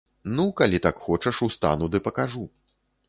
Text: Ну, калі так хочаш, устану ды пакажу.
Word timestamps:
Ну, 0.37 0.45
калі 0.61 0.79
так 0.85 0.97
хочаш, 1.09 1.43
устану 1.49 1.91
ды 1.97 2.05
пакажу. 2.09 2.43